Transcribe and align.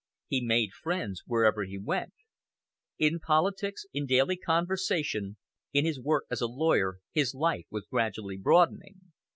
He 0.25 0.43
made 0.43 0.73
friends 0.73 1.21
wherever 1.27 1.63
he 1.63 1.77
went. 1.77 2.13
In 2.97 3.19
politics, 3.19 3.85
in 3.93 4.07
daily 4.07 4.35
conversation, 4.35 5.37
in 5.73 5.85
his 5.85 6.01
work 6.01 6.23
as 6.31 6.41
a 6.41 6.47
lawyer, 6.47 6.97
his 7.11 7.35
life 7.35 7.67
was 7.69 7.85
gradually 7.87 8.37
broadening. 8.37 8.95